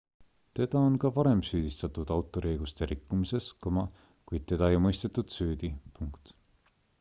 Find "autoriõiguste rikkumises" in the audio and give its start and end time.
2.15-3.51